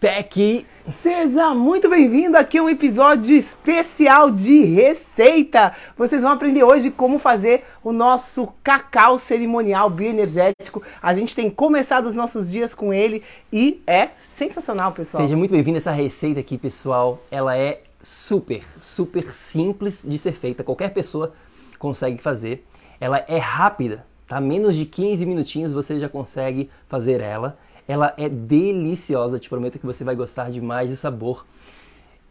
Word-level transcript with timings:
PEC 0.00 0.64
Seja 1.02 1.54
muito 1.54 1.90
bem-vindo 1.90 2.36
aqui 2.38 2.56
a 2.56 2.62
um 2.62 2.68
episódio 2.68 3.34
especial 3.34 4.30
de 4.30 4.62
receita. 4.62 5.74
Vocês 5.96 6.22
vão 6.22 6.30
aprender 6.30 6.62
hoje 6.62 6.90
como 6.90 7.18
fazer 7.18 7.64
o 7.82 7.92
nosso 7.92 8.48
cacau 8.62 9.18
cerimonial 9.18 9.90
bioenergético. 9.90 10.82
A 11.02 11.12
gente 11.12 11.34
tem 11.34 11.50
começado 11.50 12.06
os 12.06 12.14
nossos 12.14 12.50
dias 12.50 12.74
com 12.74 12.94
ele 12.94 13.24
e 13.52 13.82
é 13.86 14.10
sensacional, 14.36 14.92
pessoal. 14.92 15.24
Seja 15.24 15.36
muito 15.36 15.50
bem-vindo 15.50 15.78
essa 15.78 15.92
receita 15.92 16.40
aqui, 16.40 16.56
pessoal. 16.56 17.20
Ela 17.30 17.56
é 17.56 17.82
super, 18.00 18.64
super 18.80 19.30
simples 19.32 20.04
de 20.06 20.16
ser 20.16 20.32
feita. 20.32 20.62
Qualquer 20.62 20.94
pessoa 20.94 21.34
consegue 21.78 22.22
fazer. 22.22 22.64
Ela 23.00 23.24
é 23.28 23.38
rápida, 23.38 24.06
tá? 24.26 24.40
Menos 24.40 24.76
de 24.76 24.86
15 24.86 25.26
minutinhos 25.26 25.72
você 25.72 25.98
já 25.98 26.08
consegue 26.08 26.70
fazer 26.88 27.20
ela. 27.20 27.58
Ela 27.88 28.12
é 28.18 28.28
deliciosa, 28.28 29.38
te 29.38 29.48
prometo 29.48 29.78
que 29.78 29.86
você 29.86 30.04
vai 30.04 30.14
gostar 30.14 30.50
demais 30.50 30.90
do 30.90 30.96
sabor. 30.96 31.46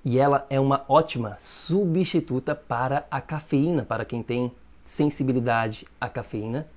E 0.05 0.19
ela 0.19 0.45
é 0.51 0.59
uma 0.59 0.85
ótima 0.87 1.35
substituta 1.39 2.53
para 2.53 3.07
a 3.09 3.19
cafeína, 3.19 3.83
para 3.83 4.05
quem 4.05 4.21
tem 4.21 4.51
sensibilidade 4.85 5.87
à 5.99 6.07
cafeína. 6.07 6.67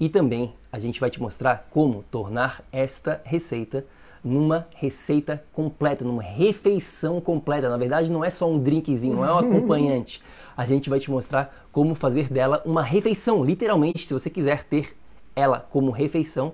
E 0.00 0.08
também 0.08 0.52
a 0.70 0.80
gente 0.80 0.98
vai 0.98 1.10
te 1.10 1.22
mostrar 1.22 1.68
como 1.70 2.04
tornar 2.10 2.64
esta 2.72 3.20
receita 3.24 3.86
numa 4.22 4.66
receita 4.74 5.42
completa, 5.52 6.04
numa 6.04 6.22
refeição 6.22 7.20
completa. 7.20 7.68
Na 7.68 7.76
verdade, 7.76 8.10
não 8.10 8.24
é 8.24 8.30
só 8.30 8.50
um 8.50 8.58
drinkzinho, 8.58 9.14
não 9.14 9.24
é 9.24 9.32
um 9.32 9.38
acompanhante. 9.46 10.20
A 10.56 10.66
gente 10.66 10.90
vai 10.90 10.98
te 10.98 11.10
mostrar 11.10 11.66
como 11.70 11.94
fazer 11.94 12.28
dela 12.28 12.60
uma 12.64 12.82
refeição. 12.82 13.44
Literalmente, 13.44 14.06
se 14.06 14.12
você 14.12 14.28
quiser 14.28 14.64
ter 14.64 14.96
ela 15.36 15.60
como 15.70 15.92
refeição, 15.92 16.52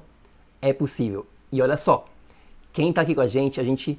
é 0.60 0.72
possível. 0.72 1.26
E 1.54 1.62
olha 1.62 1.76
só, 1.76 2.04
quem 2.72 2.88
está 2.88 3.02
aqui 3.02 3.14
com 3.14 3.20
a 3.20 3.28
gente, 3.28 3.60
a 3.60 3.62
gente 3.62 3.96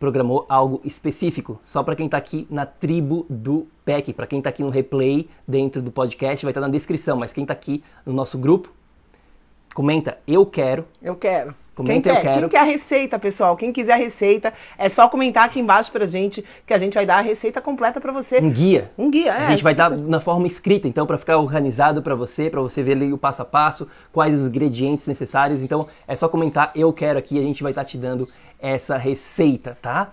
programou 0.00 0.44
algo 0.48 0.80
específico, 0.84 1.60
só 1.64 1.80
para 1.80 1.94
quem 1.94 2.06
está 2.06 2.18
aqui 2.18 2.44
na 2.50 2.66
tribo 2.66 3.24
do 3.30 3.68
PEC. 3.84 4.12
Para 4.12 4.26
quem 4.26 4.38
está 4.38 4.50
aqui 4.50 4.64
no 4.64 4.68
replay 4.68 5.28
dentro 5.46 5.80
do 5.80 5.92
podcast, 5.92 6.44
vai 6.44 6.50
estar 6.50 6.60
tá 6.60 6.66
na 6.66 6.72
descrição, 6.72 7.16
mas 7.16 7.32
quem 7.32 7.44
está 7.44 7.54
aqui 7.54 7.84
no 8.04 8.12
nosso 8.12 8.36
grupo, 8.36 8.68
comenta 9.76 10.18
eu 10.26 10.44
quero. 10.44 10.84
Eu 11.00 11.14
quero. 11.14 11.54
Comenta, 11.76 12.10
quem, 12.10 12.22
quer, 12.22 12.32
quem 12.32 12.48
quer 12.48 12.58
a 12.58 12.62
receita, 12.62 13.18
pessoal? 13.18 13.54
Quem 13.54 13.70
quiser 13.70 13.92
a 13.92 13.96
receita, 13.96 14.54
é 14.78 14.88
só 14.88 15.10
comentar 15.10 15.44
aqui 15.44 15.60
embaixo 15.60 15.92
pra 15.92 16.06
gente 16.06 16.42
que 16.66 16.72
a 16.72 16.78
gente 16.78 16.94
vai 16.94 17.04
dar 17.04 17.18
a 17.18 17.20
receita 17.20 17.60
completa 17.60 18.00
para 18.00 18.10
você. 18.10 18.40
Um 18.40 18.48
guia. 18.48 18.90
Um 18.96 19.10
guia, 19.10 19.34
é. 19.34 19.46
A 19.48 19.50
gente 19.50 19.62
vai 19.62 19.74
dar 19.74 19.90
na 19.90 20.18
forma 20.18 20.46
escrita, 20.46 20.88
então, 20.88 21.06
para 21.06 21.18
ficar 21.18 21.36
organizado 21.36 22.02
para 22.02 22.14
você, 22.14 22.48
para 22.48 22.62
você 22.62 22.82
ver 22.82 22.92
ali 22.92 23.12
o 23.12 23.18
passo 23.18 23.42
a 23.42 23.44
passo, 23.44 23.86
quais 24.10 24.40
os 24.40 24.48
ingredientes 24.48 25.06
necessários. 25.06 25.62
Então, 25.62 25.86
é 26.08 26.16
só 26.16 26.30
comentar 26.30 26.72
eu 26.74 26.90
quero 26.94 27.18
aqui, 27.18 27.38
a 27.38 27.42
gente 27.42 27.62
vai 27.62 27.72
estar 27.72 27.84
tá 27.84 27.88
te 27.90 27.98
dando 27.98 28.26
essa 28.58 28.96
receita, 28.96 29.76
tá? 29.82 30.12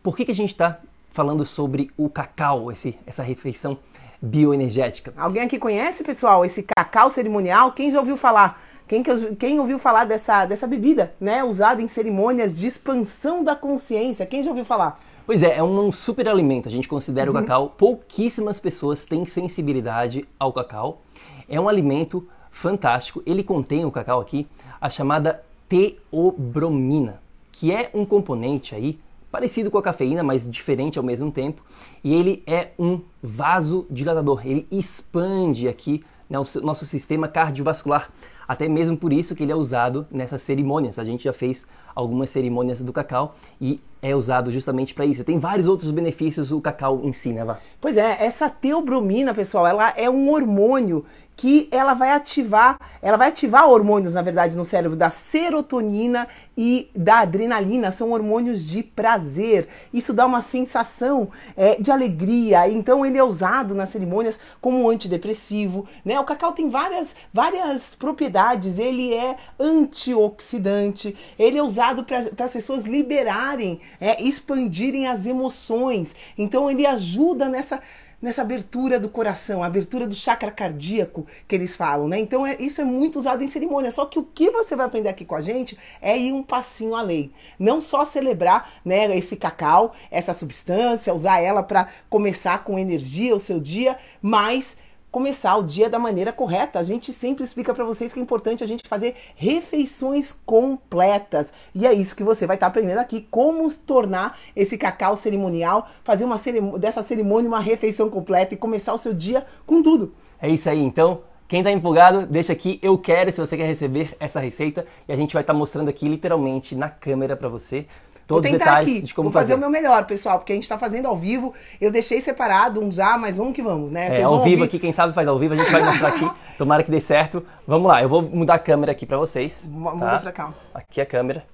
Por 0.00 0.16
que, 0.16 0.24
que 0.24 0.30
a 0.30 0.34
gente 0.34 0.50
está 0.50 0.78
falando 1.12 1.44
sobre 1.44 1.90
o 1.96 2.08
cacau, 2.08 2.70
esse, 2.70 2.96
essa 3.04 3.24
refeição 3.24 3.76
bioenergética? 4.22 5.12
Alguém 5.16 5.42
aqui 5.42 5.58
conhece, 5.58 6.04
pessoal, 6.04 6.44
esse 6.44 6.62
cacau 6.62 7.10
cerimonial? 7.10 7.72
Quem 7.72 7.90
já 7.90 7.98
ouviu 7.98 8.16
falar? 8.16 8.62
Quem, 8.86 9.02
quem 9.38 9.58
ouviu 9.58 9.78
falar 9.78 10.04
dessa, 10.04 10.44
dessa 10.44 10.66
bebida, 10.66 11.14
né? 11.18 11.42
Usada 11.42 11.80
em 11.80 11.88
cerimônias 11.88 12.56
de 12.56 12.66
expansão 12.66 13.42
da 13.42 13.56
consciência? 13.56 14.26
Quem 14.26 14.42
já 14.42 14.50
ouviu 14.50 14.64
falar? 14.64 15.00
Pois 15.26 15.42
é, 15.42 15.56
é 15.56 15.62
um 15.62 15.90
super 15.90 16.28
alimento. 16.28 16.68
A 16.68 16.70
gente 16.70 16.86
considera 16.86 17.30
uhum. 17.30 17.36
o 17.36 17.40
cacau. 17.40 17.74
Pouquíssimas 17.78 18.60
pessoas 18.60 19.06
têm 19.06 19.24
sensibilidade 19.24 20.28
ao 20.38 20.52
cacau. 20.52 21.00
É 21.48 21.58
um 21.58 21.68
alimento 21.68 22.28
fantástico. 22.50 23.22
Ele 23.24 23.42
contém 23.42 23.86
o 23.86 23.90
cacau 23.90 24.20
aqui, 24.20 24.46
a 24.78 24.90
chamada 24.90 25.42
teobromina, 25.66 27.22
que 27.50 27.72
é 27.72 27.90
um 27.94 28.04
componente 28.04 28.74
aí 28.74 28.98
parecido 29.32 29.70
com 29.70 29.78
a 29.78 29.82
cafeína, 29.82 30.22
mas 30.22 30.48
diferente 30.48 30.98
ao 30.98 31.04
mesmo 31.04 31.32
tempo. 31.32 31.62
E 32.04 32.14
ele 32.14 32.42
é 32.46 32.72
um 32.78 33.00
vasodilatador. 33.22 34.46
Ele 34.46 34.66
expande 34.70 35.68
aqui 35.68 36.04
né, 36.28 36.38
o 36.38 36.44
nosso 36.62 36.84
sistema 36.84 37.26
cardiovascular. 37.26 38.10
Até 38.46 38.68
mesmo 38.68 38.96
por 38.96 39.12
isso 39.12 39.34
que 39.34 39.42
ele 39.42 39.52
é 39.52 39.56
usado 39.56 40.06
nessas 40.10 40.42
cerimônias. 40.42 40.98
A 40.98 41.04
gente 41.04 41.24
já 41.24 41.32
fez 41.32 41.66
algumas 41.94 42.30
cerimônias 42.30 42.80
do 42.82 42.92
cacau 42.92 43.36
e 43.60 43.80
é 44.04 44.14
usado 44.14 44.52
justamente 44.52 44.92
para 44.92 45.06
isso. 45.06 45.24
Tem 45.24 45.38
vários 45.38 45.66
outros 45.66 45.90
benefícios 45.90 46.52
o 46.52 46.60
cacau 46.60 47.00
em 47.02 47.12
si, 47.12 47.32
né, 47.32 47.42
Vá? 47.42 47.58
Pois 47.80 47.96
é, 47.96 48.22
essa 48.22 48.50
teobromina, 48.50 49.32
pessoal, 49.32 49.66
ela 49.66 49.94
é 49.96 50.10
um 50.10 50.28
hormônio 50.30 51.06
que 51.36 51.68
ela 51.70 51.94
vai 51.94 52.10
ativar, 52.10 52.78
ela 53.02 53.16
vai 53.16 53.28
ativar 53.28 53.68
hormônios, 53.68 54.14
na 54.14 54.22
verdade, 54.22 54.56
no 54.56 54.64
cérebro 54.64 54.96
da 54.96 55.10
serotonina 55.10 56.28
e 56.56 56.88
da 56.94 57.18
adrenalina, 57.18 57.90
são 57.90 58.12
hormônios 58.12 58.64
de 58.64 58.82
prazer. 58.82 59.68
Isso 59.92 60.12
dá 60.12 60.24
uma 60.24 60.40
sensação 60.40 61.30
é, 61.56 61.74
de 61.80 61.90
alegria. 61.90 62.68
Então 62.68 63.04
ele 63.04 63.18
é 63.18 63.24
usado 63.24 63.74
nas 63.74 63.88
cerimônias 63.88 64.38
como 64.60 64.88
antidepressivo, 64.88 65.88
né? 66.04 66.18
O 66.20 66.24
cacau 66.24 66.52
tem 66.52 66.70
várias, 66.70 67.16
várias 67.32 67.94
propriedades. 67.96 68.78
Ele 68.78 69.12
é 69.12 69.36
antioxidante. 69.58 71.16
Ele 71.36 71.58
é 71.58 71.62
usado 71.62 72.04
para 72.04 72.18
as 72.18 72.52
pessoas 72.52 72.84
liberarem, 72.84 73.80
é, 74.00 74.22
expandirem 74.22 75.06
as 75.06 75.26
emoções. 75.26 76.14
Então 76.36 76.70
ele 76.70 76.86
ajuda 76.86 77.48
nessa 77.48 77.80
nessa 78.24 78.40
abertura 78.40 78.98
do 78.98 79.10
coração, 79.10 79.62
a 79.62 79.66
abertura 79.66 80.06
do 80.06 80.14
chakra 80.14 80.50
cardíaco 80.50 81.26
que 81.46 81.54
eles 81.54 81.76
falam, 81.76 82.08
né? 82.08 82.18
Então 82.18 82.46
é, 82.46 82.56
isso 82.58 82.80
é 82.80 82.84
muito 82.84 83.18
usado 83.18 83.44
em 83.44 83.48
cerimônia. 83.48 83.90
Só 83.90 84.06
que 84.06 84.18
o 84.18 84.22
que 84.22 84.50
você 84.50 84.74
vai 84.74 84.86
aprender 84.86 85.10
aqui 85.10 85.26
com 85.26 85.34
a 85.34 85.42
gente 85.42 85.76
é 86.00 86.16
ir 86.16 86.32
um 86.32 86.42
passinho 86.42 86.96
além. 86.96 87.30
Não 87.58 87.82
só 87.82 88.02
celebrar, 88.06 88.80
né, 88.82 89.14
esse 89.14 89.36
cacau, 89.36 89.94
essa 90.10 90.32
substância, 90.32 91.12
usar 91.12 91.40
ela 91.40 91.62
para 91.62 91.88
começar 92.08 92.64
com 92.64 92.78
energia 92.78 93.36
o 93.36 93.40
seu 93.40 93.60
dia, 93.60 93.98
mas 94.22 94.74
começar 95.14 95.54
o 95.56 95.62
dia 95.62 95.88
da 95.88 95.96
maneira 95.96 96.32
correta. 96.32 96.80
A 96.80 96.82
gente 96.82 97.12
sempre 97.12 97.44
explica 97.44 97.72
para 97.72 97.84
vocês 97.84 98.12
que 98.12 98.18
é 98.18 98.22
importante 98.22 98.64
a 98.64 98.66
gente 98.66 98.82
fazer 98.88 99.14
refeições 99.36 100.32
completas. 100.44 101.52
E 101.72 101.86
é 101.86 101.92
isso 101.92 102.16
que 102.16 102.24
você 102.24 102.48
vai 102.48 102.56
estar 102.56 102.66
tá 102.66 102.70
aprendendo 102.70 102.98
aqui, 102.98 103.24
como 103.30 103.72
tornar 103.72 104.36
esse 104.56 104.76
cacau 104.76 105.16
cerimonial, 105.16 105.88
fazer 106.02 106.24
uma 106.24 106.34
dessa 106.80 107.00
cerimônia 107.00 107.46
uma 107.46 107.60
refeição 107.60 108.10
completa 108.10 108.54
e 108.54 108.56
começar 108.56 108.92
o 108.92 108.98
seu 108.98 109.14
dia 109.14 109.46
com 109.64 109.80
tudo. 109.84 110.12
É 110.42 110.48
isso 110.48 110.68
aí, 110.68 110.80
então 110.80 111.20
quem 111.46 111.60
está 111.60 111.70
empolgado, 111.70 112.26
deixa 112.26 112.52
aqui 112.52 112.80
eu 112.82 112.98
quero 112.98 113.30
se 113.30 113.38
você 113.38 113.56
quer 113.56 113.66
receber 113.66 114.16
essa 114.18 114.40
receita 114.40 114.84
e 115.06 115.12
a 115.12 115.16
gente 115.16 115.32
vai 115.32 115.44
estar 115.44 115.52
tá 115.52 115.58
mostrando 115.58 115.88
aqui 115.88 116.08
literalmente 116.08 116.74
na 116.74 116.88
câmera 116.88 117.36
para 117.36 117.48
você 117.48 117.86
todos 118.26 118.50
os 118.50 118.58
detalhes 118.58 118.98
aqui. 118.98 119.14
Vou 119.14 119.24
fazer. 119.26 119.32
fazer 119.32 119.54
o 119.54 119.58
meu 119.58 119.70
melhor, 119.70 120.04
pessoal, 120.06 120.38
porque 120.38 120.52
a 120.52 120.56
gente 120.56 120.68
tá 120.68 120.78
fazendo 120.78 121.06
ao 121.06 121.16
vivo. 121.16 121.54
Eu 121.80 121.90
deixei 121.90 122.20
separado 122.20 122.80
um 122.80 122.90
já, 122.90 123.16
mas 123.18 123.36
vamos 123.36 123.52
que 123.52 123.62
vamos, 123.62 123.90
né? 123.90 124.20
É, 124.20 124.22
ao 124.22 124.42
vivo 124.42 124.56
ouvir... 124.56 124.64
aqui, 124.64 124.78
quem 124.78 124.92
sabe 124.92 125.12
faz 125.12 125.28
ao 125.28 125.38
vivo, 125.38 125.54
a 125.54 125.56
gente 125.56 125.70
vai 125.70 125.82
mostrar 125.82 126.08
aqui. 126.08 126.30
Tomara 126.58 126.82
que 126.82 126.90
dê 126.90 127.00
certo. 127.00 127.44
Vamos 127.66 127.88
lá, 127.88 128.02
eu 128.02 128.08
vou 128.08 128.22
mudar 128.22 128.54
a 128.54 128.58
câmera 128.58 128.92
aqui 128.92 129.06
para 129.06 129.18
vocês. 129.18 129.68
Muda 129.68 130.10
tá? 130.10 130.18
pra 130.18 130.32
cá. 130.32 130.54
Aqui 130.74 131.00
a 131.00 131.06
câmera. 131.06 131.44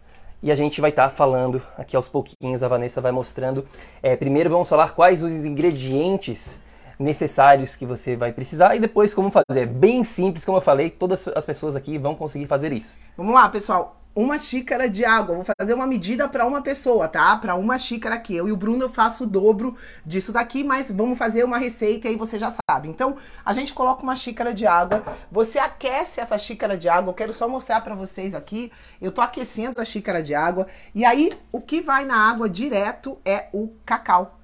E 0.43 0.51
a 0.51 0.55
gente 0.55 0.81
vai 0.81 0.91
estar 0.91 1.11
tá 1.11 1.15
falando 1.15 1.61
aqui 1.77 1.95
aos 1.95 2.09
pouquinhos, 2.09 2.63
a 2.63 2.69
Vanessa 2.69 3.01
vai 3.01 3.13
mostrando. 3.13 3.67
É, 4.03 4.17
primeiro 4.17 4.49
vamos 4.49 4.69
falar 4.69 4.95
quais 4.95 5.23
os 5.23 5.45
ingredientes 5.45 6.61
necessários 6.99 7.77
que 7.77 7.87
você 7.87 8.15
vai 8.15 8.33
precisar 8.33 8.77
e 8.77 8.81
depois 8.81 9.15
como 9.15 9.31
fazer. 9.31 9.63
É 9.63 9.67
bem 9.67 10.05
simples, 10.05 10.45
como 10.45 10.59
eu 10.59 10.63
falei, 10.63 10.91
todas 10.91 11.29
as 11.29 11.45
pessoas 11.45 11.77
aqui 11.77 11.99
vão 11.99 12.15
conseguir 12.15 12.47
fazer 12.47 12.73
isso. 12.73 12.99
Vamos 13.17 13.35
lá, 13.35 13.49
pessoal. 13.49 14.00
Uma 14.13 14.41
xícara 14.41 14.91
de 14.91 15.05
água. 15.05 15.37
Vou 15.37 15.45
fazer 15.45 15.73
uma 15.73 15.87
medida 15.87 16.29
para 16.29 16.45
uma 16.45 16.61
pessoa, 16.61 17.07
tá? 17.07 17.37
Para 17.37 17.55
uma 17.55 17.79
xícara 17.79 18.17
aqui. 18.17 18.35
Eu 18.35 18.49
e 18.49 18.53
o 18.53 18.57
Bruno 18.57 18.83
eu 18.83 18.89
faço 18.89 19.23
o 19.23 19.27
dobro 19.27 19.77
disso 20.05 20.33
daqui, 20.33 20.65
mas 20.65 20.91
vamos 20.91 21.17
fazer 21.17 21.45
uma 21.45 21.59
receita 21.59 22.09
e 22.09 22.17
você 22.17 22.37
já 22.37 22.53
sabe. 22.69 22.89
Então, 22.89 23.17
a 23.45 23.53
gente 23.53 23.73
coloca 23.73 24.03
uma 24.03 24.17
xícara 24.17 24.53
de 24.53 24.67
água. 24.67 25.05
Você 25.31 25.61
aquece 25.61 26.21
essa 26.21 26.37
xícara 26.37 26.77
de 26.77 26.89
água. 26.89 27.11
Eu 27.11 27.15
quero 27.15 27.33
só 27.33 27.49
mostrar 27.49 27.83
para 27.83 27.95
vocês 27.95 28.35
aqui. 28.35 28.73
Eu 29.01 29.13
tô 29.13 29.21
aquecendo 29.21 29.81
a 29.81 29.85
xícara 29.85 30.21
de 30.21 30.35
água. 30.35 30.67
E 30.93 31.05
aí, 31.05 31.33
o 31.53 31.61
que 31.61 31.81
vai 31.81 32.05
na 32.05 32.17
água 32.17 32.51
direto 32.51 33.17
é 33.25 33.47
o 33.53 33.69
cacau. 33.87 34.40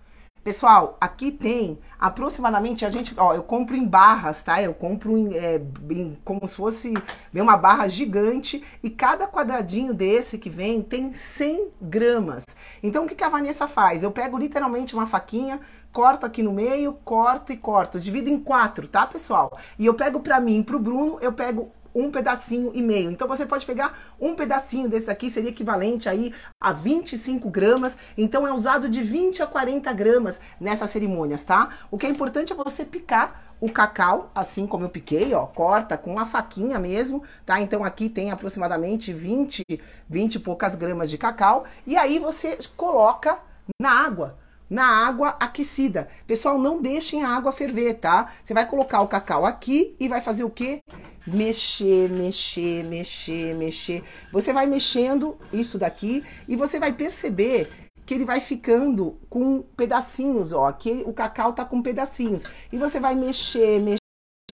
Pessoal, 0.47 0.97
aqui 1.01 1.33
tem 1.33 1.77
aproximadamente, 1.99 2.85
a 2.85 2.91
gente, 2.93 3.13
ó, 3.17 3.35
eu 3.35 3.43
compro 3.43 3.75
em 3.75 3.85
barras, 3.85 4.45
tá? 4.45 4.63
Eu 4.63 4.73
compro 4.73 5.19
em, 5.19 5.35
é, 5.35 5.61
em, 5.91 6.17
como 6.25 6.47
se 6.47 6.55
fosse 6.55 6.95
uma 7.35 7.57
barra 7.57 7.89
gigante 7.89 8.63
e 8.81 8.89
cada 8.89 9.27
quadradinho 9.27 9.93
desse 9.93 10.39
que 10.39 10.49
vem 10.49 10.83
tem 10.83 11.13
100 11.13 11.71
gramas. 11.83 12.45
Então 12.81 13.05
o 13.05 13.09
que, 13.09 13.17
que 13.17 13.25
a 13.25 13.29
Vanessa 13.29 13.67
faz? 13.67 14.05
Eu 14.05 14.13
pego 14.13 14.39
literalmente 14.39 14.95
uma 14.95 15.05
faquinha, 15.05 15.61
corto 15.93 16.25
aqui 16.25 16.45
no 16.45 16.53
meio, 16.53 16.93
corto 17.05 17.53
e 17.53 17.57
corto, 17.57 17.99
divido 17.99 18.31
em 18.31 18.39
quatro, 18.39 18.87
tá, 18.87 19.05
pessoal? 19.05 19.51
E 19.77 19.85
eu 19.85 19.95
pego 19.95 20.21
para 20.21 20.39
mim, 20.39 20.63
pro 20.63 20.79
Bruno, 20.79 21.19
eu 21.21 21.33
pego 21.33 21.73
um 21.97 22.11
pedacinho 22.11 22.71
e 22.75 22.83
meio. 22.83 23.11
Então 23.11 23.27
você 23.27 23.47
pode 23.47 23.65
pegar 23.65 23.99
um 24.21 24.35
pedacinho 24.35 24.89
desse 24.89 25.11
aqui, 25.11 25.31
seria 25.31 25.49
equivalente 25.49 26.09
aí 26.09 26.35
a 26.61 26.73
25 26.73 27.49
gramas. 27.49 27.97
Então 28.19 28.47
é 28.47 28.53
usado 28.53 28.89
de 28.89 29.03
20 29.03 29.43
a 29.43 29.47
40 29.47 29.91
gramas 29.95 30.39
nessas 30.61 30.91
cerimônias, 30.91 31.45
tá? 31.45 31.71
O 31.91 31.97
que 31.97 32.05
é 32.05 32.11
importante 32.11 32.53
é 32.53 32.57
você 32.57 32.85
picar 32.85 33.47
o 33.59 33.71
cacau, 33.71 34.31
assim 34.35 34.67
como 34.67 34.85
eu 34.85 34.91
piquei, 34.91 35.33
ó, 35.33 35.47
corta 35.47 35.97
com 35.97 36.19
a 36.19 36.27
faquinha 36.27 36.79
mesmo, 36.79 37.23
tá? 37.47 37.59
Então 37.59 37.83
aqui 37.83 38.11
tem 38.11 38.31
aproximadamente 38.31 39.15
20, 39.15 39.63
20 40.07 40.35
e 40.35 40.39
poucas 40.39 40.75
gramas 40.75 41.09
de 41.09 41.17
cacau. 41.17 41.65
E 41.87 41.97
aí 41.97 42.19
você 42.19 42.59
coloca 42.77 43.39
na 43.81 43.91
água 43.91 44.37
na 44.69 44.85
água 45.07 45.37
aquecida. 45.41 46.09
Pessoal, 46.27 46.59
não 46.59 46.81
deixem 46.81 47.23
a 47.23 47.29
água 47.29 47.53
ferver, 47.53 47.95
tá? 47.95 48.33
Você 48.43 48.53
vai 48.53 48.67
colocar 48.69 49.01
o 49.01 49.09
cacau 49.09 49.45
aqui 49.45 49.97
e 49.99 50.09
vai 50.09 50.21
fazer 50.21 50.45
o 50.45 50.51
quê? 50.51 50.81
Mexer, 51.27 52.09
mexer, 52.11 52.85
mexer, 52.85 53.55
mexer. 53.55 54.05
Você 54.33 54.53
vai 54.53 54.67
mexendo 54.67 55.37
isso 55.53 55.79
daqui 55.79 56.25
e 56.49 56.57
você 56.57 56.79
vai 56.79 56.93
perceber 56.93 57.69
que 58.05 58.15
ele 58.15 58.25
vai 58.25 58.41
ficando 58.41 59.19
com 59.29 59.63
pedacinhos, 59.77 60.53
ó. 60.53 60.67
Aqui 60.67 61.03
o 61.07 61.13
cacau 61.13 61.53
tá 61.53 61.65
com 61.65 61.83
pedacinhos. 61.83 62.45
E 62.73 62.79
você 62.79 63.01
vai 63.01 63.15
mexer, 63.15 63.81
mexer 63.81 64.06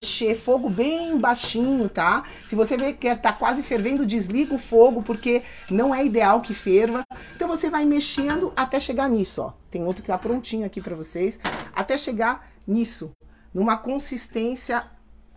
mexer, 0.02 0.34
fogo 0.37 0.69
bem 0.69 1.16
baixinho, 1.16 1.88
tá? 1.88 2.25
Se 2.44 2.56
você 2.56 2.76
vê 2.76 2.93
que 2.93 3.14
tá 3.14 3.32
quase 3.32 3.62
fervendo, 3.62 4.04
desliga 4.04 4.52
o 4.52 4.58
fogo, 4.58 5.00
porque 5.00 5.43
não 5.70 5.94
é 5.94 6.04
ideal 6.04 6.40
que 6.40 6.52
ferva. 6.52 7.04
Então 7.37 7.46
você 7.46 7.70
vai 7.70 7.84
mexendo 7.84 8.52
até 8.56 8.81
chegar 8.81 9.08
nisso, 9.08 9.43
ó. 9.43 9.52
Tem 9.70 9.84
outro 9.84 10.02
que 10.02 10.08
tá 10.08 10.19
prontinho 10.19 10.66
aqui 10.66 10.81
para 10.81 10.96
vocês. 10.96 11.38
Até 11.72 11.96
chegar 11.96 12.49
nisso, 12.66 13.12
numa 13.54 13.76
consistência 13.76 14.84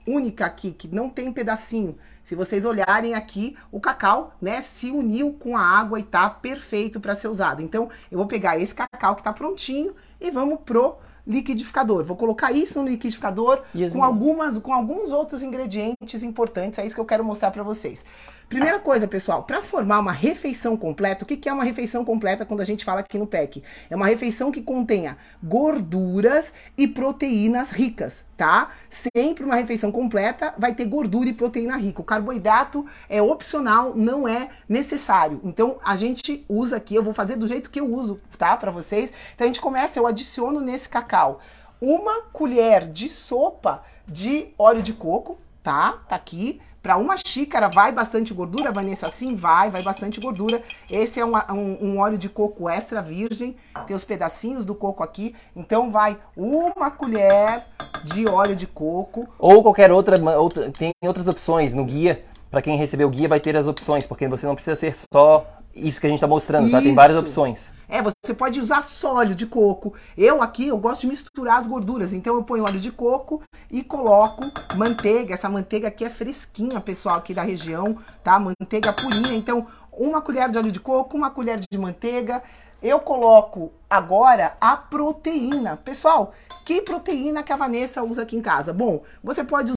única 0.08 0.46
aqui, 0.48 0.72
que 0.72 0.88
não 0.88 1.10
tem 1.10 1.32
pedacinho. 1.32 1.96
Se 2.24 2.34
vocês 2.34 2.66
olharem 2.66 3.14
aqui, 3.14 3.56
o 3.72 3.80
cacau, 3.80 4.36
né, 4.42 4.64
se 4.64 4.90
uniu 4.90 5.34
com 5.34 5.56
a 5.56 5.62
água 5.62 6.00
e 6.00 6.04
tá 6.04 6.28
perfeito 6.28 7.00
para 7.00 7.14
ser 7.14 7.28
usado. 7.28 7.62
Então, 7.62 7.88
eu 8.10 8.18
vou 8.18 8.26
pegar 8.26 8.58
esse 8.58 8.74
cacau 8.74 9.16
que 9.16 9.24
tá 9.24 9.32
prontinho 9.32 9.96
e 10.20 10.32
vamos 10.32 10.60
pro 10.66 10.98
liquidificador. 11.28 12.04
Vou 12.04 12.16
colocar 12.16 12.52
isso 12.52 12.82
no 12.82 12.88
liquidificador 12.88 13.64
com 13.92 14.04
algumas 14.04 14.58
com 14.58 14.74
alguns 14.74 15.12
outros 15.12 15.42
ingredientes 15.42 16.24
importantes. 16.24 16.80
É 16.80 16.86
isso 16.86 16.96
que 16.96 17.02
eu 17.02 17.06
quero 17.06 17.24
mostrar 17.24 17.52
para 17.52 17.64
vocês. 17.64 18.06
Primeira 18.48 18.80
coisa, 18.80 19.08
pessoal, 19.08 19.42
para 19.44 19.64
formar 19.64 20.00
uma 20.00 20.12
refeição 20.12 20.78
completa, 20.78 21.24
o 21.24 21.28
que, 21.28 21.36
que 21.36 21.50
é 21.50 21.54
uma 21.54 21.64
refeição 21.64 22.06
completa 22.06 22.46
quando 22.46 22.62
a 22.62 22.66
gente 22.66 22.86
fala 22.86 23.00
aqui 23.00 23.18
no 23.18 23.26
PEC? 23.26 23.64
É 23.90 23.96
uma 23.96 24.06
refeição 24.06 24.52
que 24.52 24.62
contenha 24.62 25.18
gorduras 25.44 26.54
e 26.78 26.88
proteínas 26.88 27.72
ricas, 27.72 28.24
tá? 28.38 28.70
Sempre 28.90 29.44
uma 29.44 29.56
refeição 29.56 29.92
completa 29.92 30.54
vai 30.60 30.76
ter 30.76 30.86
gordura 30.86 31.28
e 31.28 31.34
proteína 31.34 31.76
rica. 31.76 32.02
O 32.02 32.06
carboidrato 32.06 32.86
é 33.10 33.20
opcional, 33.20 33.94
não 33.96 34.28
é 34.28 34.50
necessário. 34.70 35.42
Então 35.44 35.80
a 35.84 35.96
gente 35.96 36.46
usa 36.48 36.78
aqui, 36.78 36.94
eu 36.94 37.04
vou 37.04 37.16
fazer 37.16 37.38
do 37.38 37.48
jeito 37.48 37.72
que 37.72 37.80
eu 37.80 37.90
uso, 37.90 38.22
tá? 38.38 38.56
Para 38.56 38.70
vocês. 38.70 39.12
Então 39.34 39.46
a 39.46 39.48
gente 39.48 39.62
começa, 39.62 39.98
eu 39.98 40.06
adiciono 40.06 40.62
nesse 40.62 40.88
cacau 40.88 41.40
uma 41.82 42.22
colher 42.32 42.88
de 42.88 43.10
sopa 43.10 43.84
de 44.08 44.50
óleo 44.58 44.84
de 44.84 44.94
coco, 44.94 45.40
tá? 45.64 46.04
Tá 46.08 46.16
aqui. 46.16 46.62
Para 46.86 46.98
uma 46.98 47.16
xícara 47.18 47.68
vai 47.68 47.92
bastante 47.92 48.32
gordura, 48.32 48.72
Vanessa? 48.72 49.10
Sim, 49.10 49.36
vai, 49.36 49.72
vai 49.72 49.82
bastante 49.82 50.20
gordura. 50.20 50.62
Esse 50.88 51.20
é 51.20 51.26
um, 51.26 51.34
um, 51.36 51.78
um, 51.82 51.98
óleo 51.98 52.16
de 52.16 52.30
coco 52.30 52.70
extra 52.70 53.02
virgem, 53.02 53.56
tem 53.88 53.96
os 53.96 54.04
pedacinhos 54.04 54.66
do 54.66 54.76
coco 54.76 55.02
aqui. 55.02 55.34
Então 55.56 55.92
vai 55.92 56.16
uma 56.38 56.92
colher 56.92 57.64
de 58.04 58.30
óleo 58.30 58.56
de 58.56 58.68
coco. 58.68 59.28
Ou 59.40 59.64
qualquer 59.64 59.92
outra, 59.92 60.16
outra 60.38 60.72
tem 60.72 60.94
outras 61.02 61.28
opções 61.28 61.74
no 61.74 61.84
guia. 61.84 62.24
Para 62.52 62.62
quem 62.62 62.78
recebeu 62.78 63.08
o 63.08 63.12
guia 63.12 63.28
vai 63.28 63.40
ter 63.40 63.58
as 63.58 63.66
opções, 63.66 64.06
porque 64.06 64.28
você 64.28 64.46
não 64.46 64.54
precisa 64.54 64.76
ser 64.76 64.96
só 65.12 65.44
isso 65.74 66.00
que 66.00 66.06
a 66.06 66.10
gente 66.12 66.18
está 66.18 66.28
mostrando, 66.28 66.70
tá? 66.70 66.80
Tem 66.80 66.94
várias 66.94 67.18
opções. 67.18 67.74
É, 67.88 68.02
você 68.02 68.34
pode 68.34 68.60
usar 68.60 68.84
só 68.84 69.16
óleo 69.16 69.36
de 69.36 69.46
coco. 69.46 69.94
Eu 70.18 70.42
aqui, 70.42 70.68
eu 70.68 70.78
gosto 70.78 71.02
de 71.02 71.08
misturar 71.08 71.60
as 71.60 71.68
gorduras. 71.68 72.14
Então 72.14 72.36
eu 72.36 72.44
ponho 72.44 72.64
óleo 72.64 72.80
de 72.80 72.92
coco 72.92 73.42
e 73.70 73.84
coloco 73.84 74.42
manteiga. 74.76 75.34
Essa 75.34 75.50
manteiga 75.50 75.88
aqui 75.88 76.04
é 76.06 76.10
fresquinha, 76.10 76.82
pessoal, 76.82 77.16
aqui 77.16 77.34
da 77.34 77.44
região, 77.44 77.98
tá? 78.24 78.40
Manteiga 78.40 78.94
purinha. 78.94 79.34
Então, 79.36 79.68
uma 79.92 80.22
colher 80.22 80.50
de 80.50 80.58
óleo 80.58 80.72
de 80.72 80.80
coco, 80.80 81.16
uma 81.16 81.30
colher 81.30 81.60
de 81.60 81.78
manteiga. 81.78 82.42
Eu 82.82 83.00
coloco 83.00 83.72
agora 83.90 84.58
a 84.60 84.76
proteína. 84.76 85.78
Pessoal, 85.78 86.34
que 86.66 86.82
proteína 86.82 87.44
que 87.44 87.54
a 87.54 87.56
Vanessa 87.56 88.04
usa 88.04 88.24
aqui 88.24 88.36
em 88.36 88.42
casa? 88.42 88.74
Bom, 88.74 89.04
você 89.24 89.44
pode 89.44 89.74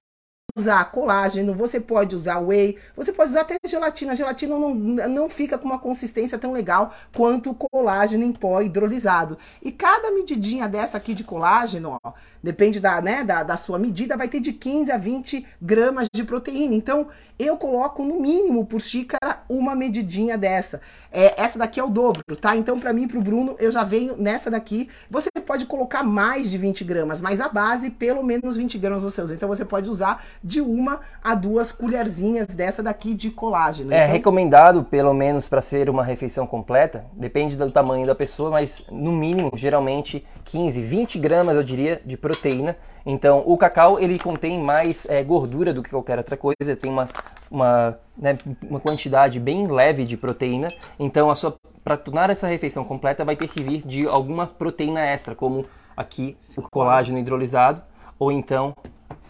usar 0.59 0.91
colágeno, 0.91 1.53
você 1.53 1.79
pode 1.79 2.15
usar 2.15 2.39
whey, 2.39 2.77
você 2.95 3.11
pode 3.11 3.31
usar 3.31 3.41
até 3.41 3.57
gelatina. 3.65 4.11
A 4.11 4.15
gelatina 4.15 4.57
não, 4.57 4.75
não 4.75 5.29
fica 5.29 5.57
com 5.57 5.65
uma 5.65 5.79
consistência 5.79 6.37
tão 6.37 6.51
legal 6.51 6.93
quanto 7.15 7.51
o 7.51 7.55
colágeno 7.55 8.23
em 8.23 8.31
pó 8.31 8.61
hidrolisado. 8.61 9.37
E 9.61 9.71
cada 9.71 10.11
medidinha 10.11 10.67
dessa 10.67 10.97
aqui 10.97 11.13
de 11.13 11.23
colágeno, 11.23 11.97
ó, 12.03 12.13
depende 12.43 12.79
da, 12.79 13.01
né, 13.01 13.23
da, 13.23 13.43
da 13.43 13.57
sua 13.57 13.79
medida, 13.79 14.17
vai 14.17 14.27
ter 14.27 14.39
de 14.39 14.53
15 14.53 14.91
a 14.91 14.97
20 14.97 15.45
gramas 15.61 16.07
de 16.13 16.23
proteína. 16.23 16.75
Então, 16.75 17.07
eu 17.37 17.55
coloco 17.57 18.03
no 18.03 18.19
mínimo 18.19 18.65
por 18.65 18.81
xícara 18.81 19.43
uma 19.47 19.75
medidinha 19.75 20.37
dessa. 20.37 20.81
É, 21.11 21.41
essa 21.41 21.57
daqui 21.57 21.79
é 21.79 21.83
o 21.83 21.89
dobro, 21.89 22.35
tá? 22.35 22.55
Então, 22.55 22.79
para 22.79 22.93
mim 22.93 23.03
e 23.03 23.07
pro 23.07 23.21
Bruno, 23.21 23.55
eu 23.59 23.71
já 23.71 23.83
venho 23.83 24.15
nessa 24.17 24.51
daqui. 24.51 24.89
Você 25.09 25.29
pode 25.45 25.65
colocar 25.65 26.03
mais 26.03 26.51
de 26.51 26.57
20 26.57 26.83
gramas, 26.83 27.19
mas 27.21 27.39
a 27.39 27.47
base, 27.47 27.89
pelo 27.89 28.23
menos 28.23 28.55
20 28.55 28.77
gramas 28.77 29.03
nos 29.03 29.13
seus. 29.13 29.31
Então, 29.31 29.47
você 29.47 29.63
pode 29.63 29.89
usar 29.89 30.23
de 30.49 30.59
uma 30.59 30.99
a 31.23 31.35
duas 31.35 31.71
colherzinhas 31.71 32.47
dessa 32.47 32.81
daqui 32.81 33.13
de 33.13 33.29
colágeno. 33.29 33.93
É 33.93 33.99
então... 33.99 34.13
recomendado, 34.13 34.83
pelo 34.83 35.13
menos 35.13 35.47
para 35.47 35.61
ser 35.61 35.89
uma 35.89 36.03
refeição 36.03 36.47
completa, 36.47 37.05
depende 37.13 37.55
do 37.55 37.69
tamanho 37.69 38.05
da 38.05 38.15
pessoa, 38.15 38.49
mas 38.49 38.83
no 38.91 39.11
mínimo, 39.11 39.51
geralmente 39.53 40.25
15, 40.45 40.81
20 40.81 41.19
gramas, 41.19 41.55
eu 41.55 41.63
diria, 41.63 42.01
de 42.03 42.17
proteína. 42.17 42.75
Então, 43.05 43.43
o 43.45 43.55
cacau 43.57 43.99
ele 43.99 44.17
contém 44.17 44.59
mais 44.59 45.05
é, 45.07 45.23
gordura 45.23 45.71
do 45.71 45.83
que 45.83 45.91
qualquer 45.91 46.17
outra 46.17 46.35
coisa, 46.35 46.75
tem 46.75 46.91
uma, 46.91 47.07
uma, 47.49 47.97
né, 48.17 48.35
uma 48.67 48.79
quantidade 48.79 49.39
bem 49.39 49.67
leve 49.67 50.03
de 50.03 50.17
proteína. 50.17 50.67
Então, 50.99 51.29
a 51.29 51.35
sua 51.35 51.55
para 51.83 51.95
tornar 51.95 52.29
essa 52.29 52.45
refeição 52.45 52.83
completa 52.83 53.23
vai 53.23 53.35
ter 53.35 53.47
que 53.47 53.63
vir 53.63 53.81
de 53.85 54.05
alguma 54.05 54.45
proteína 54.45 54.99
extra, 55.01 55.33
como 55.33 55.65
aqui 55.95 56.35
o 56.57 56.61
colágeno 56.69 57.17
hidrolisado, 57.17 57.81
ou 58.19 58.31
então 58.31 58.75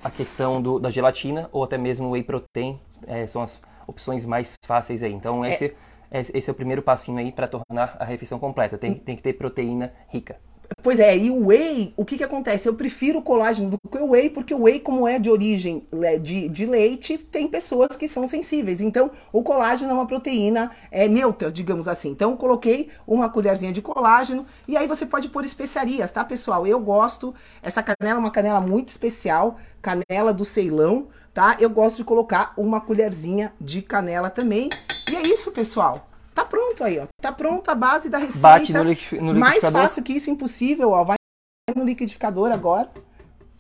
a 0.04 0.10
questão 0.10 0.62
do, 0.62 0.80
da 0.80 0.90
gelatina 0.90 1.50
ou 1.52 1.64
até 1.64 1.78
mesmo 1.78 2.08
o 2.08 2.12
whey 2.12 2.24
protein 2.24 2.80
é, 3.08 3.26
são 3.26 3.42
as 3.42 3.62
opções 3.88 4.26
mais 4.26 4.54
fáceis 4.66 5.04
aí. 5.04 5.14
Então 5.14 5.46
esse 5.46 5.74
é, 6.12 6.22
esse 6.34 6.50
é 6.50 6.52
o 6.52 6.56
primeiro 6.56 6.82
passinho 6.82 7.20
aí 7.20 7.32
para 7.32 7.48
tornar 7.48 7.96
a 8.00 8.06
refeição 8.06 8.40
completa. 8.40 8.78
Tem, 8.78 8.96
tem 8.96 9.16
que 9.16 9.22
ter 9.22 9.34
proteína 9.34 9.94
rica. 10.08 10.38
Pois 10.82 11.00
é, 11.00 11.18
e 11.18 11.30
o 11.30 11.48
whey, 11.48 11.94
o 11.98 12.06
que 12.06 12.18
que 12.18 12.24
acontece? 12.24 12.68
Eu 12.68 12.74
prefiro 12.74 13.20
o 13.20 13.22
colágeno 13.22 13.72
do 13.72 13.78
que 13.90 13.98
o 13.98 14.12
whey, 14.12 14.30
porque 14.30 14.54
o 14.54 14.64
whey, 14.64 14.80
como 14.80 15.08
é 15.08 15.20
de 15.20 15.30
origem 15.30 15.84
de, 16.22 16.48
de 16.48 16.66
leite, 16.66 17.18
tem 17.18 17.48
pessoas 17.48 17.96
que 17.96 18.08
são 18.08 18.28
sensíveis. 18.28 18.80
Então, 18.80 19.12
o 19.32 19.44
colágeno 19.44 19.92
é 19.92 19.94
uma 19.94 20.08
proteína 20.08 20.72
é, 20.90 21.08
neutra, 21.08 21.52
digamos 21.52 21.88
assim. 21.88 22.10
Então, 22.10 22.38
coloquei 22.38 22.90
uma 23.06 23.30
colherzinha 23.30 23.74
de 23.74 23.82
colágeno 23.82 24.46
e 24.68 24.78
aí 24.78 24.88
você 24.88 25.06
pode 25.06 25.28
pôr 25.30 25.44
especiarias, 25.44 26.12
tá, 26.12 26.24
pessoal? 26.24 26.66
Eu 26.66 26.80
gosto, 26.80 27.34
essa 27.62 27.84
canela 27.84 28.18
é 28.18 28.22
uma 28.22 28.32
canela 28.32 28.62
muito 28.62 28.90
especial, 28.90 29.58
canela 29.82 30.34
do 30.34 30.46
Ceilão, 30.46 31.08
tá? 31.34 31.58
Eu 31.60 31.70
gosto 31.70 31.98
de 31.98 32.04
colocar 32.04 32.54
uma 32.56 32.80
colherzinha 32.80 33.54
de 33.60 33.82
canela 33.82 34.30
também. 34.30 34.70
E 35.12 35.16
é 35.16 35.22
isso, 35.22 35.52
pessoal. 35.52 36.09
Tá 36.50 36.58
pronto 36.58 36.84
aí, 36.84 37.00
ó. 37.00 37.08
Tá 37.22 37.32
pronta 37.32 37.72
a 37.74 37.76
base 37.76 38.10
da 38.10 38.18
receita. 38.18 38.40
Bate 38.40 38.74
no, 38.74 39.34
no 39.34 39.40
Mais 39.40 39.64
fácil 39.64 40.02
que 40.02 40.14
isso, 40.14 40.32
impossível, 40.32 40.92
ó. 40.92 41.04
Vai 41.04 41.16
no 41.76 41.86
liquidificador 41.86 42.52
agora. 42.52 42.90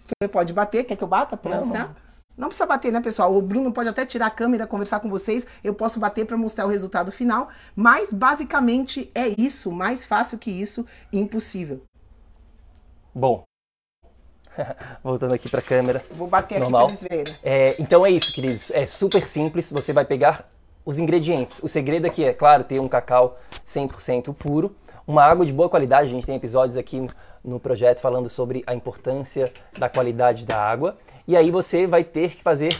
Você 0.07 0.27
pode 0.27 0.51
bater, 0.53 0.83
quer 0.83 0.95
que 0.95 1.03
eu 1.03 1.07
bata 1.07 1.37
pra 1.37 1.51
não, 1.51 1.57
mostrar? 1.59 1.87
Não. 1.87 1.95
não 2.35 2.47
precisa 2.47 2.65
bater, 2.65 2.91
né, 2.91 2.99
pessoal? 2.99 3.35
O 3.35 3.41
Bruno 3.41 3.71
pode 3.71 3.87
até 3.87 4.05
tirar 4.05 4.25
a 4.25 4.31
câmera, 4.31 4.65
conversar 4.65 4.99
com 4.99 5.09
vocês. 5.09 5.45
Eu 5.63 5.75
posso 5.75 5.99
bater 5.99 6.25
para 6.25 6.35
mostrar 6.35 6.65
o 6.65 6.69
resultado 6.69 7.11
final. 7.11 7.49
Mas, 7.75 8.11
basicamente, 8.11 9.11
é 9.13 9.27
isso. 9.37 9.71
Mais 9.71 10.03
fácil 10.03 10.39
que 10.39 10.49
isso, 10.49 10.83
impossível. 11.13 11.83
Bom, 13.13 13.43
voltando 15.03 15.35
aqui 15.35 15.47
para 15.47 15.59
a 15.59 15.63
câmera. 15.63 16.03
Vou 16.11 16.27
bater 16.27 16.59
normal. 16.59 16.87
aqui 16.87 16.97
para 16.97 17.15
eles 17.15 17.27
verem. 17.27 17.39
É, 17.43 17.75
então 17.79 18.03
é 18.03 18.09
isso, 18.09 18.33
queridos. 18.33 18.71
É 18.71 18.87
super 18.87 19.27
simples. 19.27 19.71
Você 19.71 19.93
vai 19.93 20.05
pegar 20.05 20.49
os 20.85 20.97
ingredientes. 20.97 21.59
O 21.61 21.67
segredo 21.67 22.05
aqui 22.05 22.23
é, 22.23 22.33
claro, 22.33 22.63
ter 22.63 22.79
um 22.79 22.87
cacau 22.87 23.37
100% 23.67 24.33
puro, 24.33 24.75
uma 25.07 25.23
água 25.23 25.45
de 25.45 25.53
boa 25.53 25.69
qualidade. 25.69 26.07
A 26.07 26.11
gente 26.11 26.25
tem 26.25 26.35
episódios 26.35 26.77
aqui 26.77 27.07
no 27.43 27.59
projeto 27.59 27.99
falando 27.99 28.29
sobre 28.29 28.63
a 28.67 28.73
importância 28.73 29.51
da 29.77 29.89
qualidade 29.89 30.45
da 30.45 30.57
água. 30.57 30.97
E 31.27 31.35
aí 31.35 31.51
você 31.51 31.87
vai 31.87 32.03
ter 32.03 32.31
que 32.31 32.41
fazer 32.41 32.75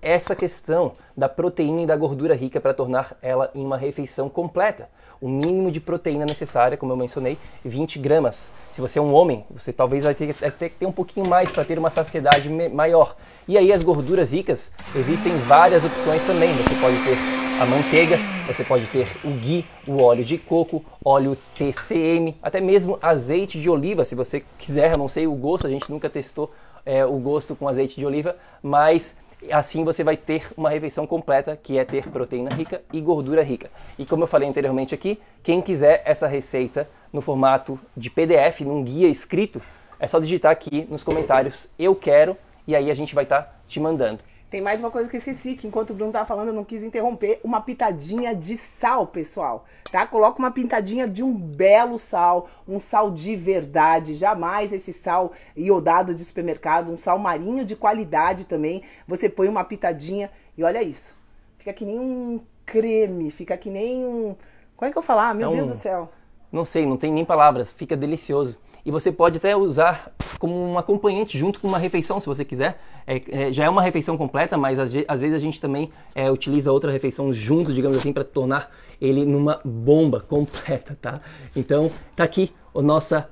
essa 0.00 0.34
questão 0.34 0.92
da 1.16 1.28
proteína 1.28 1.82
e 1.82 1.86
da 1.86 1.96
gordura 1.96 2.34
rica 2.34 2.60
para 2.60 2.74
tornar 2.74 3.16
ela 3.22 3.50
em 3.54 3.64
uma 3.64 3.76
refeição 3.76 4.28
completa. 4.28 4.88
O 5.20 5.28
mínimo 5.28 5.70
de 5.70 5.80
proteína 5.80 6.26
necessária, 6.26 6.76
como 6.76 6.92
eu 6.92 6.96
mencionei, 6.96 7.38
20 7.64 7.98
gramas. 7.98 8.52
Se 8.70 8.80
você 8.80 8.98
é 8.98 9.02
um 9.02 9.14
homem, 9.14 9.44
você 9.50 9.72
talvez 9.72 10.04
vai 10.04 10.14
ter, 10.14 10.34
ter 10.34 10.68
que 10.68 10.76
ter 10.76 10.86
um 10.86 10.92
pouquinho 10.92 11.26
mais 11.26 11.50
para 11.50 11.64
ter 11.64 11.78
uma 11.78 11.88
saciedade 11.88 12.50
maior. 12.50 13.16
E 13.48 13.56
aí 13.56 13.72
as 13.72 13.82
gorduras 13.82 14.32
ricas, 14.32 14.70
existem 14.94 15.32
várias 15.38 15.84
opções 15.84 16.24
também. 16.26 16.52
Você 16.54 16.74
pode 16.80 16.96
ter 17.04 17.16
a 17.60 17.64
manteiga, 17.64 18.18
você 18.46 18.62
pode 18.62 18.86
ter 18.88 19.08
o 19.24 19.30
ghee, 19.30 19.64
o 19.86 20.02
óleo 20.02 20.22
de 20.22 20.36
coco, 20.36 20.84
óleo 21.02 21.36
TCM, 21.56 22.36
até 22.42 22.60
mesmo 22.60 22.98
azeite 23.00 23.58
de 23.58 23.70
oliva, 23.70 24.04
se 24.04 24.14
você 24.14 24.44
quiser. 24.58 24.92
Eu 24.92 24.98
não 24.98 25.08
sei 25.08 25.26
o 25.26 25.34
gosto, 25.34 25.66
a 25.66 25.70
gente 25.70 25.90
nunca 25.90 26.10
testou 26.10 26.52
é, 26.84 27.06
o 27.06 27.18
gosto 27.18 27.56
com 27.56 27.66
azeite 27.66 27.98
de 27.98 28.04
oliva, 28.04 28.36
mas 28.62 29.16
assim 29.52 29.84
você 29.84 30.04
vai 30.04 30.16
ter 30.16 30.48
uma 30.56 30.70
refeição 30.70 31.06
completa, 31.06 31.58
que 31.60 31.78
é 31.78 31.84
ter 31.84 32.08
proteína 32.08 32.50
rica 32.54 32.82
e 32.92 33.00
gordura 33.00 33.42
rica. 33.42 33.70
E 33.98 34.04
como 34.04 34.24
eu 34.24 34.28
falei 34.28 34.48
anteriormente 34.48 34.94
aqui, 34.94 35.20
quem 35.42 35.60
quiser 35.60 36.02
essa 36.04 36.26
receita 36.26 36.88
no 37.12 37.20
formato 37.20 37.78
de 37.96 38.10
PDF, 38.10 38.60
num 38.60 38.82
guia 38.84 39.08
escrito, 39.08 39.60
é 39.98 40.06
só 40.06 40.20
digitar 40.20 40.52
aqui 40.52 40.86
nos 40.90 41.02
comentários 41.02 41.68
eu 41.78 41.94
quero 41.94 42.36
e 42.66 42.74
aí 42.74 42.90
a 42.90 42.94
gente 42.94 43.14
vai 43.14 43.24
estar 43.24 43.42
tá 43.42 43.54
te 43.66 43.80
mandando. 43.80 44.20
Tem 44.48 44.60
mais 44.60 44.78
uma 44.78 44.92
coisa 44.92 45.10
que 45.10 45.16
eu 45.16 45.18
esqueci, 45.18 45.56
que 45.56 45.66
enquanto 45.66 45.90
o 45.90 45.94
Bruno 45.94 46.12
tava 46.12 46.24
falando, 46.24 46.48
eu 46.48 46.54
não 46.54 46.64
quis 46.64 46.84
interromper, 46.84 47.40
uma 47.42 47.60
pitadinha 47.60 48.32
de 48.32 48.56
sal, 48.56 49.04
pessoal, 49.04 49.64
tá? 49.90 50.06
Coloca 50.06 50.38
uma 50.38 50.52
pitadinha 50.52 51.08
de 51.08 51.20
um 51.20 51.34
belo 51.34 51.98
sal, 51.98 52.48
um 52.66 52.78
sal 52.78 53.10
de 53.10 53.34
verdade, 53.34 54.14
jamais 54.14 54.72
esse 54.72 54.92
sal 54.92 55.32
iodado 55.56 56.14
de 56.14 56.24
supermercado, 56.24 56.92
um 56.92 56.96
sal 56.96 57.18
marinho 57.18 57.64
de 57.64 57.74
qualidade 57.74 58.44
também. 58.44 58.84
Você 59.08 59.28
põe 59.28 59.48
uma 59.48 59.64
pitadinha 59.64 60.30
e 60.56 60.62
olha 60.62 60.80
isso. 60.80 61.16
Fica 61.58 61.72
que 61.72 61.84
nem 61.84 61.98
um 61.98 62.40
creme, 62.64 63.32
fica 63.32 63.56
que 63.56 63.68
nem 63.68 64.06
um... 64.06 64.36
Como 64.76 64.88
é 64.88 64.92
que 64.92 64.98
eu 64.98 65.02
falar? 65.02 65.34
Meu 65.34 65.50
é. 65.52 65.56
Deus 65.56 65.70
do 65.70 65.74
céu. 65.74 66.08
Não 66.52 66.64
sei, 66.64 66.86
não 66.86 66.96
tem 66.96 67.12
nem 67.12 67.24
palavras, 67.24 67.72
fica 67.72 67.96
delicioso 67.96 68.56
e 68.86 68.90
você 68.92 69.10
pode 69.10 69.38
até 69.38 69.56
usar 69.56 70.12
como 70.38 70.54
um 70.54 70.78
acompanhante 70.78 71.36
junto 71.36 71.58
com 71.58 71.66
uma 71.66 71.76
refeição, 71.76 72.20
se 72.20 72.26
você 72.26 72.44
quiser. 72.44 72.80
É, 73.04 73.20
é, 73.48 73.52
já 73.52 73.64
é 73.64 73.68
uma 73.68 73.82
refeição 73.82 74.16
completa, 74.16 74.56
mas 74.56 74.78
às, 74.78 74.92
às 75.08 75.20
vezes 75.20 75.34
a 75.34 75.40
gente 75.40 75.60
também 75.60 75.90
é, 76.14 76.30
utiliza 76.30 76.70
outra 76.70 76.92
refeição 76.92 77.32
junto, 77.32 77.74
digamos 77.74 77.98
assim, 77.98 78.12
para 78.12 78.22
tornar 78.22 78.70
ele 79.00 79.24
numa 79.24 79.60
bomba 79.64 80.20
completa, 80.20 80.96
tá? 81.02 81.20
Então, 81.56 81.90
tá 82.14 82.22
aqui 82.22 82.52
o 82.72 82.80
nossa 82.80 83.28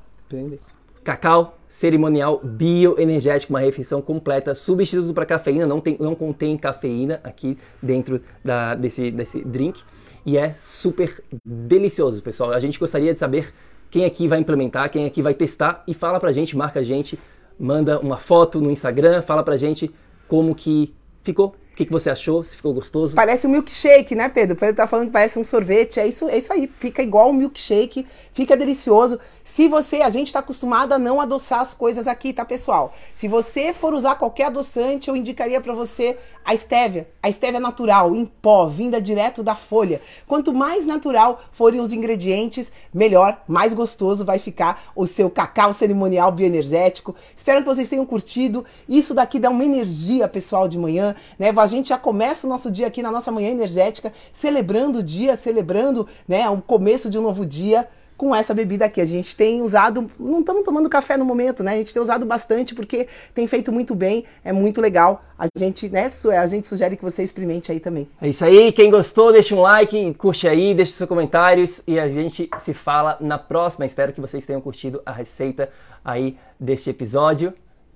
cacau 1.04 1.56
cerimonial 1.68 2.40
bioenergético, 2.42 3.52
uma 3.52 3.60
refeição 3.60 4.02
completa, 4.02 4.56
substituto 4.56 5.14
para 5.14 5.24
cafeína, 5.24 5.66
não, 5.66 5.80
tem, 5.80 5.96
não 6.00 6.16
contém 6.16 6.56
cafeína 6.56 7.20
aqui 7.22 7.56
dentro 7.80 8.20
da, 8.44 8.74
desse, 8.74 9.12
desse 9.12 9.44
drink. 9.44 9.80
E 10.26 10.36
é 10.36 10.54
super 10.54 11.22
delicioso, 11.44 12.22
pessoal. 12.22 12.52
A 12.52 12.60
gente 12.60 12.78
gostaria 12.78 13.12
de 13.12 13.18
saber 13.18 13.52
quem 13.94 14.04
aqui 14.04 14.26
vai 14.26 14.40
implementar, 14.40 14.90
quem 14.90 15.06
aqui 15.06 15.22
vai 15.22 15.34
testar? 15.34 15.84
E 15.86 15.94
fala 15.94 16.18
pra 16.18 16.32
gente, 16.32 16.56
marca 16.56 16.80
a 16.80 16.82
gente, 16.82 17.16
manda 17.56 18.00
uma 18.00 18.18
foto 18.18 18.60
no 18.60 18.68
Instagram, 18.68 19.22
fala 19.22 19.44
pra 19.44 19.56
gente 19.56 19.88
como 20.26 20.52
que 20.52 20.92
ficou, 21.22 21.54
o 21.74 21.76
que, 21.76 21.86
que 21.86 21.92
você 21.92 22.08
achou? 22.08 22.44
Se 22.44 22.56
ficou 22.56 22.72
gostoso? 22.72 23.16
Parece 23.16 23.48
um 23.48 23.50
milkshake, 23.50 24.14
né, 24.14 24.28
Pedro? 24.28 24.54
Pedro 24.54 24.76
tá 24.76 24.86
falando 24.86 25.06
que 25.06 25.12
parece 25.12 25.40
um 25.40 25.42
sorvete. 25.42 25.98
É 25.98 26.06
isso, 26.06 26.28
é 26.28 26.38
isso 26.38 26.52
aí. 26.52 26.70
Fica 26.78 27.02
igual 27.02 27.30
um 27.30 27.32
milkshake, 27.32 28.06
fica 28.32 28.56
delicioso. 28.56 29.18
Se 29.42 29.66
você, 29.66 29.96
a 30.00 30.08
gente 30.08 30.28
está 30.28 30.38
acostumado 30.38 30.92
a 30.92 30.98
não 31.00 31.20
adoçar 31.20 31.58
as 31.58 31.74
coisas 31.74 32.06
aqui, 32.06 32.32
tá, 32.32 32.44
pessoal? 32.44 32.94
Se 33.16 33.26
você 33.26 33.72
for 33.72 33.92
usar 33.92 34.14
qualquer 34.14 34.44
adoçante, 34.46 35.08
eu 35.08 35.16
indicaria 35.16 35.60
para 35.60 35.74
você 35.74 36.16
a 36.44 36.54
estévia. 36.54 37.08
A 37.20 37.28
estévia 37.28 37.58
natural, 37.58 38.14
em 38.14 38.24
pó, 38.24 38.66
vinda 38.66 39.00
direto 39.00 39.42
da 39.42 39.56
folha. 39.56 40.00
Quanto 40.28 40.54
mais 40.54 40.86
natural 40.86 41.40
forem 41.52 41.80
os 41.80 41.92
ingredientes, 41.92 42.70
melhor, 42.92 43.42
mais 43.48 43.72
gostoso 43.72 44.24
vai 44.24 44.38
ficar 44.38 44.92
o 44.94 45.06
seu 45.06 45.28
cacau 45.28 45.72
cerimonial 45.72 46.30
bioenergético. 46.30 47.16
Espero 47.34 47.60
que 47.60 47.66
vocês 47.66 47.88
tenham 47.88 48.06
curtido. 48.06 48.64
Isso 48.88 49.12
daqui 49.12 49.40
dá 49.40 49.50
uma 49.50 49.64
energia, 49.64 50.28
pessoal, 50.28 50.68
de 50.68 50.78
manhã, 50.78 51.16
né? 51.38 51.50
A 51.64 51.68
gente 51.68 51.88
já 51.88 51.98
começa 51.98 52.46
o 52.46 52.50
nosso 52.50 52.70
dia 52.70 52.86
aqui 52.86 53.02
na 53.02 53.10
nossa 53.10 53.32
manhã 53.32 53.50
energética, 53.50 54.12
celebrando 54.32 54.98
o 55.00 55.02
dia, 55.02 55.34
celebrando 55.36 56.06
né, 56.28 56.48
o 56.48 56.60
começo 56.60 57.10
de 57.10 57.18
um 57.18 57.22
novo 57.22 57.44
dia 57.44 57.88
com 58.16 58.34
essa 58.34 58.54
bebida 58.54 58.84
aqui. 58.84 59.00
A 59.00 59.06
gente 59.06 59.34
tem 59.36 59.62
usado, 59.62 60.08
não 60.18 60.40
estamos 60.40 60.64
tomando 60.64 60.88
café 60.88 61.16
no 61.16 61.24
momento, 61.24 61.62
né? 61.62 61.72
A 61.72 61.76
gente 61.76 61.92
tem 61.92 62.00
usado 62.00 62.24
bastante 62.24 62.74
porque 62.74 63.08
tem 63.34 63.46
feito 63.46 63.72
muito 63.72 63.94
bem, 63.94 64.24
é 64.44 64.52
muito 64.52 64.80
legal. 64.80 65.24
A 65.38 65.46
gente, 65.58 65.88
né, 65.88 66.10
a 66.38 66.46
gente 66.46 66.66
sugere 66.66 66.96
que 66.96 67.02
você 67.02 67.22
experimente 67.22 67.72
aí 67.72 67.80
também. 67.80 68.08
É 68.20 68.28
isso 68.28 68.44
aí, 68.44 68.70
quem 68.70 68.90
gostou, 68.90 69.32
deixa 69.32 69.54
um 69.54 69.60
like, 69.60 70.14
curte 70.14 70.46
aí, 70.46 70.74
deixa 70.74 70.92
seus 70.92 71.08
comentários 71.08 71.82
e 71.86 71.98
a 71.98 72.08
gente 72.08 72.48
se 72.58 72.72
fala 72.72 73.16
na 73.20 73.38
próxima. 73.38 73.84
Espero 73.84 74.12
que 74.12 74.20
vocês 74.20 74.44
tenham 74.44 74.60
curtido 74.60 75.02
a 75.04 75.12
receita 75.12 75.70
aí 76.04 76.36
deste 76.60 76.90
episódio 76.90 77.52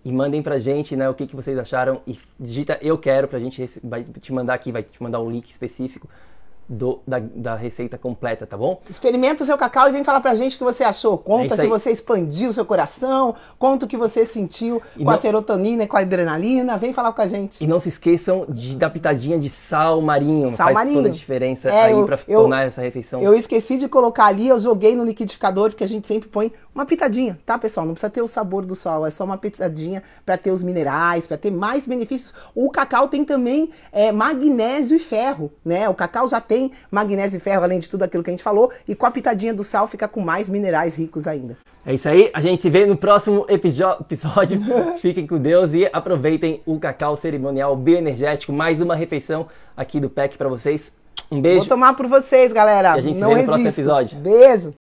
e 0.09 0.13
mandem 0.13 0.43
pra 0.43 0.59
gente, 0.59 0.97
né, 0.97 1.07
o 1.07 1.13
que, 1.13 1.27
que 1.27 1.37
vocês 1.37 1.59
acharam. 1.59 2.01
E 2.07 2.19
digita 2.41 2.79
eu 2.81 2.97
quero 2.97 3.29
pra 3.29 3.39
gente 3.39 3.63
vai 3.85 4.03
te 4.03 4.33
mandar 4.33 4.55
aqui, 4.55 4.73
vai 4.73 4.83
te 4.83 5.03
mandar 5.03 5.21
um 5.21 5.31
link 5.31 5.51
específico 5.51 6.09
do, 6.69 7.01
da, 7.07 7.19
da, 7.19 7.55
receita 7.55 7.97
completa, 7.97 8.47
tá 8.47 8.57
bom? 8.57 8.81
Experimenta 8.91 9.43
o 9.43 9.47
seu 9.47 9.57
cacau 9.57 9.89
e 9.89 9.93
vem 9.93 10.05
falar 10.05 10.21
pra 10.21 10.35
gente 10.35 10.55
o 10.55 10.59
que 10.59 10.65
você 10.65 10.85
achou. 10.85 11.17
Conta 11.17 11.55
é 11.55 11.57
se 11.57 11.67
você 11.67 11.91
expandiu 11.91 12.51
o 12.51 12.53
seu 12.53 12.65
coração, 12.65 13.35
conta 13.59 13.87
o 13.87 13.89
que 13.89 13.97
você 13.97 14.25
sentiu 14.25 14.83
e 14.95 14.99
com 14.99 15.05
não... 15.05 15.13
a 15.13 15.17
serotonina 15.17 15.85
e 15.85 15.87
com 15.87 15.97
a 15.97 16.01
adrenalina. 16.01 16.77
Vem 16.77 16.93
falar 16.93 17.13
com 17.13 17.23
a 17.23 17.27
gente. 17.27 17.63
E 17.65 17.67
não 17.67 17.81
se 17.81 17.89
esqueçam 17.89 18.45
de 18.49 18.77
dar 18.77 18.91
pitadinha 18.91 19.39
de 19.39 19.49
sal 19.49 20.03
marinho. 20.03 20.51
Sal 20.51 20.67
Faz 20.67 20.75
marinho. 20.75 20.97
toda 20.97 21.09
a 21.09 21.13
diferença 21.13 21.71
é, 21.71 21.85
aí 21.85 21.93
eu, 21.93 22.05
pra 22.05 22.19
eu, 22.29 22.41
tornar 22.41 22.67
essa 22.67 22.83
refeição. 22.83 23.23
Eu 23.23 23.33
esqueci 23.35 23.79
de 23.79 23.89
colocar 23.89 24.27
ali, 24.27 24.49
eu 24.49 24.59
joguei 24.59 24.95
no 24.95 25.05
liquidificador, 25.05 25.71
porque 25.71 25.85
a 25.85 25.89
gente 25.89 26.07
sempre 26.07 26.29
põe 26.29 26.53
uma 26.75 26.85
pitadinha, 26.85 27.39
tá, 27.45 27.59
pessoal? 27.59 27.87
Não 27.87 27.95
precisa 27.95 28.11
ter 28.11 28.23
o 28.23 28.29
sabor 28.29 28.65
do 28.65 28.75
sal, 28.75 29.07
é 29.07 29.11
só 29.11 29.25
uma 29.25 29.37
pitadinha 29.37 30.03
para 30.25 30.37
ter 30.37 30.51
os 30.51 30.63
minerais, 30.63 31.27
para 31.27 31.37
ter 31.37 31.51
mais 31.51 31.87
benefícios. 31.87 32.35
O 32.55 32.71
cacau 32.71 33.09
tem 33.09 33.25
também 33.25 33.71
é, 33.91 34.13
magnésio 34.13 34.97
e 34.97 35.01
ferro, 35.01 35.51
né? 35.65 35.89
O 35.89 35.95
cacau 35.95 36.29
já 36.29 36.41
tem 36.41 36.58
tem 36.59 36.73
magnésio 36.91 37.37
e 37.37 37.41
ferro, 37.41 37.63
além 37.63 37.79
de 37.79 37.89
tudo 37.89 38.03
aquilo 38.03 38.23
que 38.25 38.31
a 38.31 38.33
gente 38.33 38.43
falou, 38.43 38.73
e 38.87 38.95
com 38.95 39.07
a 39.07 39.11
pitadinha 39.11 39.55
do 39.55 39.63
sal 39.63 39.87
fica 39.87 40.09
com 40.09 40.21
mais 40.21 40.49
minerais 40.49 40.97
ricos 40.97 41.27
ainda. 41.27 41.57
É 41.87 41.95
isso 41.95 42.09
aí, 42.09 42.31
a 42.35 42.41
gente 42.41 42.61
se 42.61 42.69
vê 42.69 42.85
no 42.85 42.97
próximo 42.97 43.47
episódio. 43.49 44.61
Fiquem 45.01 45.27
com 45.27 45.39
Deus 45.39 45.73
e 45.73 45.89
aproveitem 45.93 46.61
o 46.67 46.79
cacau 46.79 47.17
cerimonial 47.17 47.77
bioenergético, 47.77 48.53
mais 48.53 48.81
uma 48.81 48.97
refeição 48.97 49.47
aqui 49.77 50.01
do 50.01 50.11
PEC 50.11 50.37
para 50.37 50.49
vocês. 50.49 50.93
Um 51.31 51.41
beijo. 51.41 51.61
Vou 51.61 51.69
tomar 51.69 51.95
por 51.95 52.07
vocês, 52.09 52.53
galera. 52.53 52.97
E 52.97 52.99
a 52.99 53.01
gente 53.01 53.19
Não 53.19 53.29
se 53.29 53.35
vê 53.35 53.41
no 53.41 53.47
próximo 53.47 53.69
episódio. 53.69 54.19
Beijo. 54.19 54.75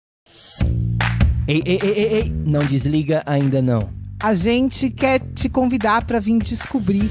Ei, 1.47 1.63
ei, 1.65 1.79
ei, 1.83 1.91
ei, 1.91 2.15
ei, 2.15 2.33
não 2.45 2.61
desliga 2.61 3.23
ainda 3.25 3.63
não. 3.63 3.89
A 4.21 4.35
gente 4.35 4.91
quer 4.91 5.21
te 5.35 5.49
convidar 5.49 6.05
para 6.05 6.19
vir 6.19 6.39
descobrir 6.39 7.11